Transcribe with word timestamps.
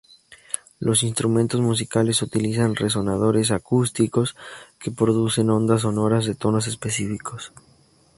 Los 0.79 1.03
instrumentos 1.03 1.61
musicales 1.61 2.23
utilizan 2.23 2.73
resonadores 2.75 3.51
acústicos 3.51 4.35
que 4.79 4.89
producen 4.89 5.51
ondas 5.51 5.81
sonoras 5.81 6.25
de 6.25 6.33
tonos 6.33 6.65
específicos. 6.65 7.51